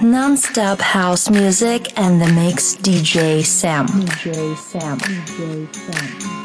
[0.00, 3.88] Non-stop house music and the mix DJ Sam.
[3.88, 4.96] DJ Sam.
[5.00, 6.38] DJ Sam.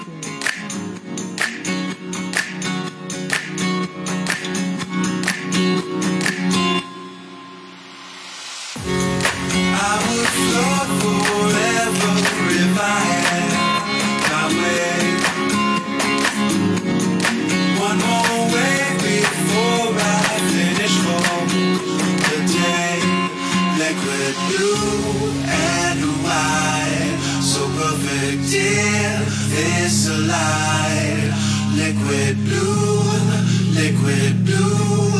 [9.76, 10.30] I would
[11.04, 12.14] forever
[12.50, 13.23] if I had
[24.50, 27.18] blue and white.
[27.42, 30.10] So perfect in this.
[31.76, 33.04] Liquid blue,
[33.74, 35.13] liquid blue.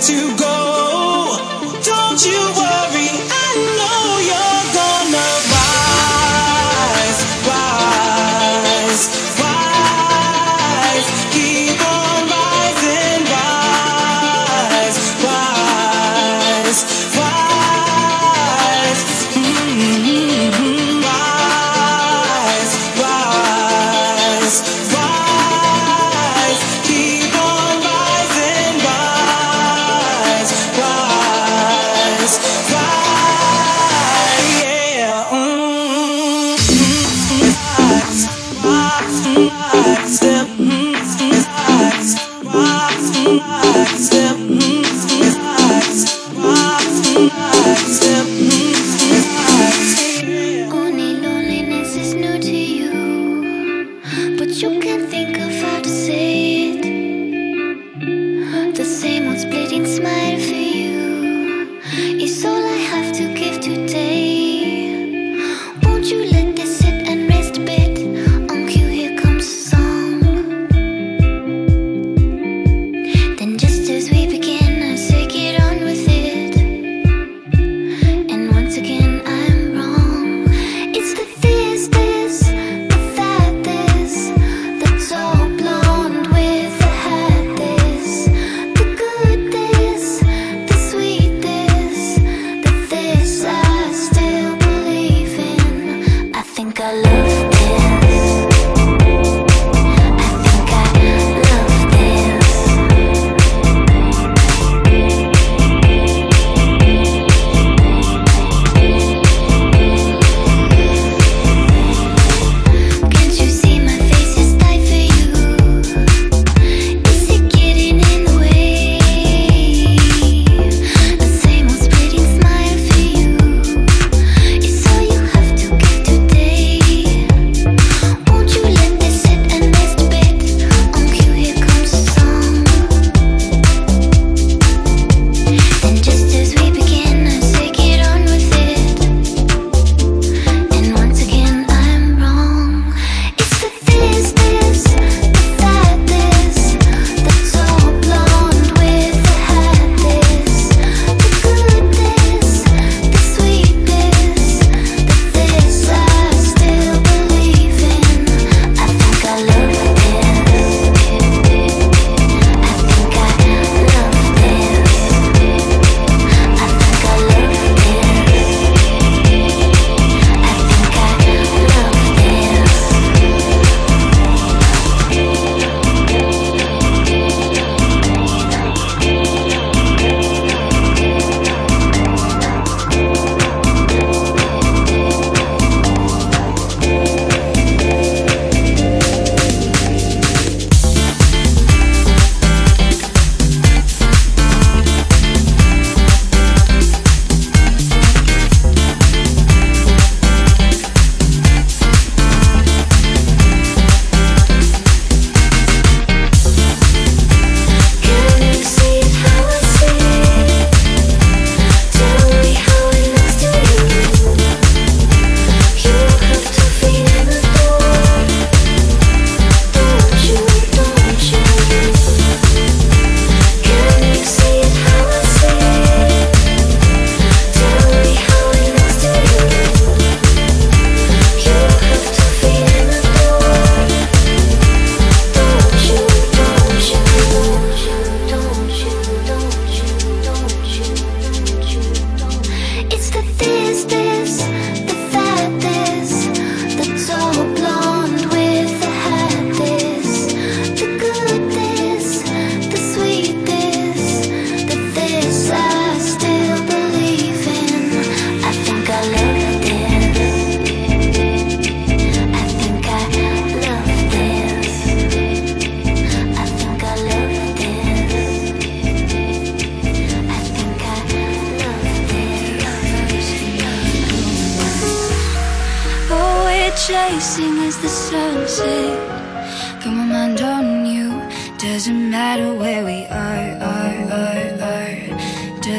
[0.00, 0.39] to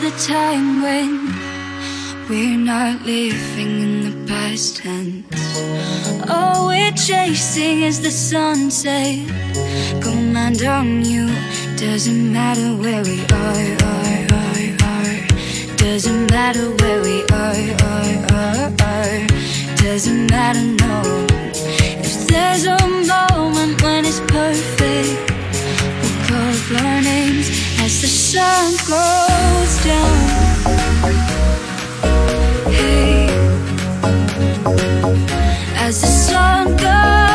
[0.00, 1.32] The time when
[2.28, 5.24] We're not living in the past tense.
[6.28, 9.26] All we're chasing is the sunset.
[10.02, 11.28] Command on you.
[11.76, 15.76] Doesn't matter where we are, are, are, are.
[15.76, 17.56] Doesn't matter where we are,
[17.92, 19.26] are, are, are.
[19.76, 21.26] Doesn't matter, no.
[22.04, 25.30] If there's a moment when it's perfect.
[26.02, 30.16] We'll carve our names as the sun goes down.
[32.72, 33.28] Hey,
[35.76, 37.25] as the sun goes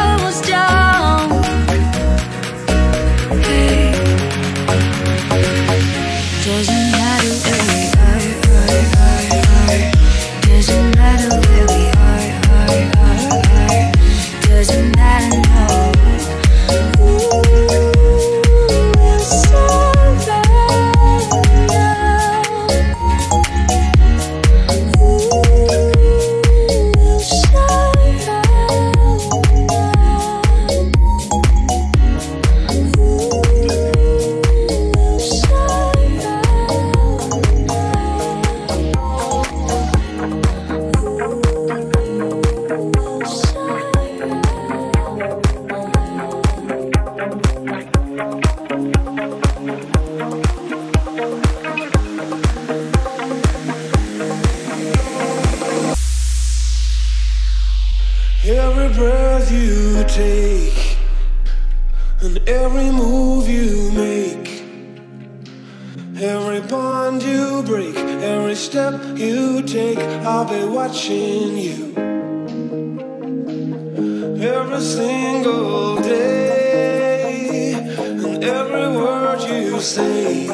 [79.81, 80.47] say,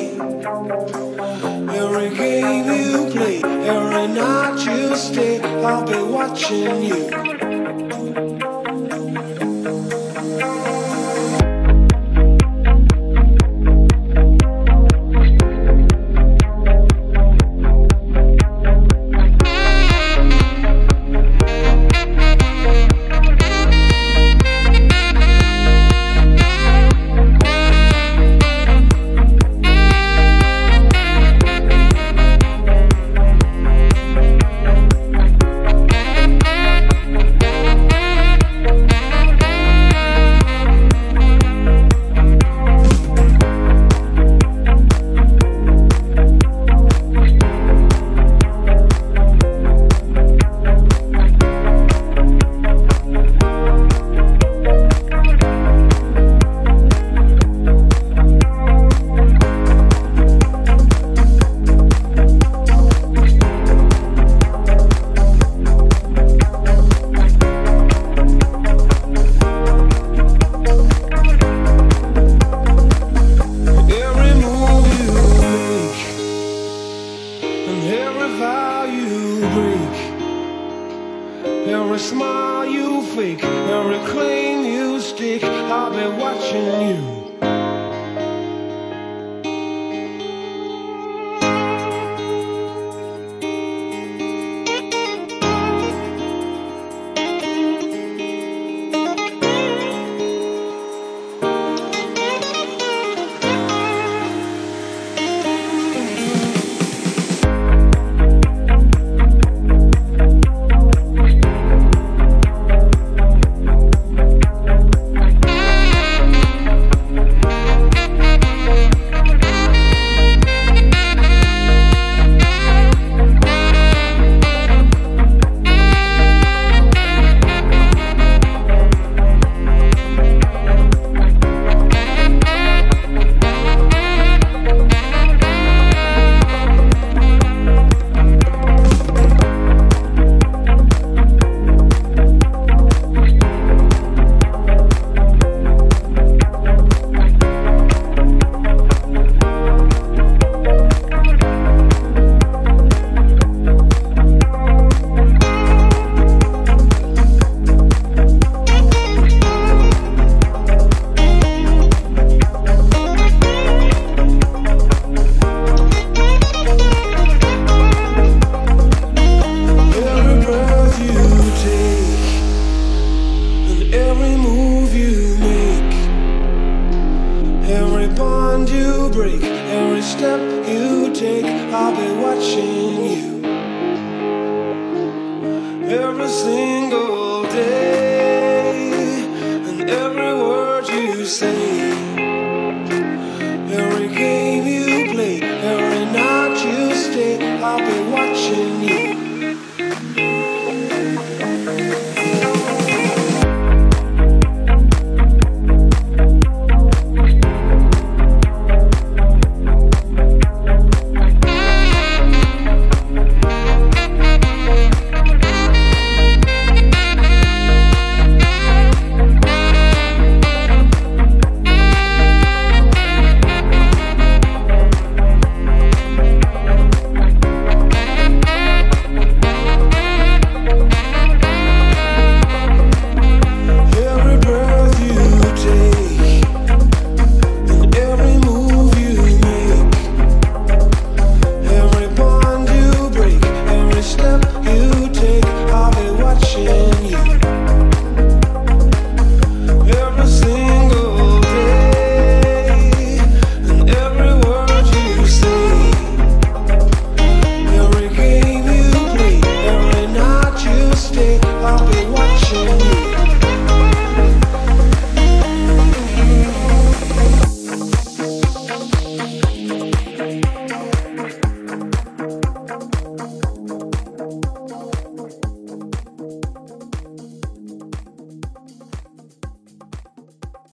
[1.75, 7.36] every game you play, every night you stay, I'll be watching you.